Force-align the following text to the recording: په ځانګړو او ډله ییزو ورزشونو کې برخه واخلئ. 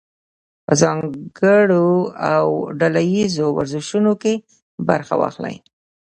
په 0.65 0.73
ځانګړو 0.81 1.89
او 2.35 2.47
ډله 2.79 3.01
ییزو 3.13 3.47
ورزشونو 3.57 4.11
کې 4.21 4.33
برخه 4.89 5.13
واخلئ. 5.21 5.55